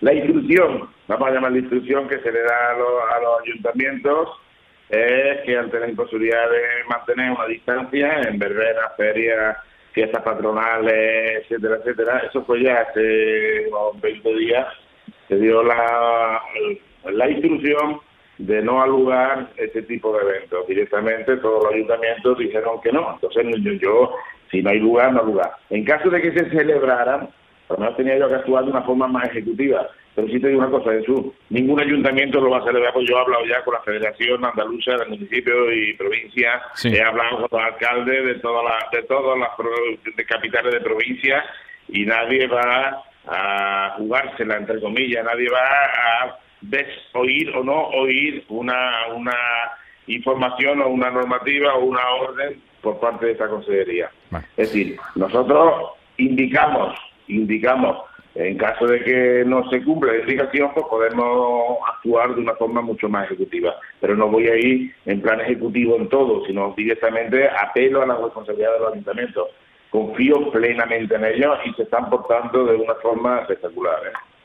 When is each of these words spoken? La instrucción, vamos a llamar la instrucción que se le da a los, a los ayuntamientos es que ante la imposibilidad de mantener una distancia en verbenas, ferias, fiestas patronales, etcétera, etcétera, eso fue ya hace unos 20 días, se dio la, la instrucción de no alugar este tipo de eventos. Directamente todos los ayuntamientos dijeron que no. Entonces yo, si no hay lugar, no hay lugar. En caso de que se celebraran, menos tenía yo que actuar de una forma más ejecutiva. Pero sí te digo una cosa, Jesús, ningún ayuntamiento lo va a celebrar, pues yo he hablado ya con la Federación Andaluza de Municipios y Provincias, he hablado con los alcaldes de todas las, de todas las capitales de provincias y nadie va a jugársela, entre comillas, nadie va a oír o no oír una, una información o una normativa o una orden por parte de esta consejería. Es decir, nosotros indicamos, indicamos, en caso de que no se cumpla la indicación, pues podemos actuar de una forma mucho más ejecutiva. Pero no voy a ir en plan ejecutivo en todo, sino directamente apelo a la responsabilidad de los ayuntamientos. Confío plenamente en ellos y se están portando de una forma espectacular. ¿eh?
La 0.00 0.12
instrucción, 0.12 0.88
vamos 1.08 1.28
a 1.28 1.32
llamar 1.32 1.52
la 1.52 1.58
instrucción 1.58 2.08
que 2.08 2.18
se 2.18 2.30
le 2.30 2.42
da 2.42 2.70
a 2.70 2.78
los, 2.78 3.12
a 3.14 3.20
los 3.20 3.40
ayuntamientos 3.42 4.28
es 4.88 5.40
que 5.44 5.56
ante 5.56 5.80
la 5.80 5.88
imposibilidad 5.88 6.48
de 6.50 6.84
mantener 6.88 7.32
una 7.32 7.46
distancia 7.46 8.20
en 8.20 8.38
verbenas, 8.38 8.96
ferias, 8.96 9.56
fiestas 9.92 10.22
patronales, 10.22 11.42
etcétera, 11.42 11.76
etcétera, 11.76 12.22
eso 12.28 12.44
fue 12.44 12.62
ya 12.62 12.82
hace 12.82 13.66
unos 13.68 14.00
20 14.00 14.34
días, 14.34 14.66
se 15.28 15.36
dio 15.36 15.62
la, 15.62 16.40
la 17.10 17.30
instrucción 17.30 18.00
de 18.38 18.62
no 18.62 18.82
alugar 18.82 19.48
este 19.56 19.82
tipo 19.82 20.12
de 20.12 20.22
eventos. 20.22 20.66
Directamente 20.66 21.36
todos 21.38 21.64
los 21.64 21.72
ayuntamientos 21.72 22.38
dijeron 22.38 22.80
que 22.82 22.92
no. 22.92 23.14
Entonces 23.14 23.80
yo, 23.80 24.14
si 24.50 24.62
no 24.62 24.70
hay 24.70 24.78
lugar, 24.78 25.12
no 25.12 25.20
hay 25.20 25.26
lugar. 25.26 25.52
En 25.70 25.84
caso 25.84 26.10
de 26.10 26.20
que 26.20 26.32
se 26.32 26.50
celebraran, 26.50 27.30
menos 27.78 27.96
tenía 27.96 28.18
yo 28.18 28.28
que 28.28 28.36
actuar 28.36 28.64
de 28.64 28.70
una 28.70 28.82
forma 28.82 29.08
más 29.08 29.28
ejecutiva. 29.28 29.88
Pero 30.14 30.28
sí 30.28 30.40
te 30.40 30.48
digo 30.48 30.60
una 30.60 30.70
cosa, 30.70 30.92
Jesús, 30.92 31.26
ningún 31.50 31.78
ayuntamiento 31.80 32.40
lo 32.40 32.50
va 32.50 32.58
a 32.58 32.64
celebrar, 32.64 32.92
pues 32.94 33.06
yo 33.06 33.16
he 33.16 33.20
hablado 33.20 33.44
ya 33.44 33.62
con 33.64 33.74
la 33.74 33.82
Federación 33.82 34.44
Andaluza 34.44 34.92
de 34.96 35.06
Municipios 35.06 35.68
y 35.74 35.92
Provincias, 35.92 36.62
he 36.84 37.02
hablado 37.02 37.48
con 37.48 37.60
los 37.60 37.68
alcaldes 37.68 38.24
de 38.24 38.34
todas 38.36 38.64
las, 38.64 38.90
de 38.92 39.02
todas 39.02 39.38
las 39.38 39.50
capitales 40.26 40.72
de 40.72 40.80
provincias 40.80 41.44
y 41.88 42.06
nadie 42.06 42.46
va 42.46 43.04
a 43.26 43.94
jugársela, 43.98 44.56
entre 44.56 44.80
comillas, 44.80 45.22
nadie 45.24 45.50
va 45.50 45.60
a 45.60 46.38
oír 47.14 47.54
o 47.54 47.62
no 47.62 47.88
oír 47.88 48.44
una, 48.48 49.08
una 49.14 49.36
información 50.06 50.80
o 50.80 50.88
una 50.88 51.10
normativa 51.10 51.74
o 51.74 51.84
una 51.84 52.08
orden 52.08 52.62
por 52.80 53.00
parte 53.00 53.26
de 53.26 53.32
esta 53.32 53.48
consejería. 53.48 54.10
Es 54.56 54.72
decir, 54.72 54.96
nosotros 55.14 55.92
indicamos, 56.16 56.96
indicamos, 57.28 57.98
en 58.34 58.58
caso 58.58 58.86
de 58.86 59.02
que 59.02 59.44
no 59.46 59.68
se 59.70 59.82
cumpla 59.82 60.12
la 60.12 60.20
indicación, 60.20 60.70
pues 60.74 60.86
podemos 60.90 61.78
actuar 61.94 62.34
de 62.34 62.40
una 62.42 62.54
forma 62.54 62.82
mucho 62.82 63.08
más 63.08 63.24
ejecutiva. 63.26 63.74
Pero 64.00 64.14
no 64.14 64.28
voy 64.28 64.48
a 64.48 64.56
ir 64.56 64.94
en 65.06 65.22
plan 65.22 65.40
ejecutivo 65.40 65.96
en 65.96 66.08
todo, 66.08 66.44
sino 66.46 66.74
directamente 66.76 67.48
apelo 67.48 68.02
a 68.02 68.06
la 68.06 68.16
responsabilidad 68.16 68.74
de 68.74 68.80
los 68.80 68.92
ayuntamientos. 68.92 69.48
Confío 69.90 70.50
plenamente 70.50 71.14
en 71.14 71.24
ellos 71.24 71.58
y 71.64 71.72
se 71.74 71.84
están 71.84 72.10
portando 72.10 72.66
de 72.66 72.76
una 72.76 72.94
forma 72.96 73.40
espectacular. 73.40 73.98
¿eh? 74.06 74.35